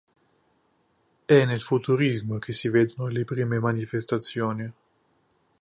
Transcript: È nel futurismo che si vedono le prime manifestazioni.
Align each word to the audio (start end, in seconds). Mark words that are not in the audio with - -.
È 1.25 1.45
nel 1.45 1.61
futurismo 1.61 2.39
che 2.39 2.53
si 2.53 2.69
vedono 2.69 3.07
le 3.09 3.23
prime 3.23 3.59
manifestazioni. 3.59 4.73